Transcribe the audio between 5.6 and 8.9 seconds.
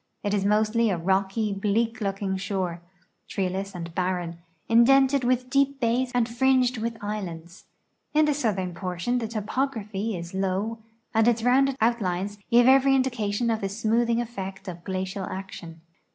bays and fringed with islands. In the southern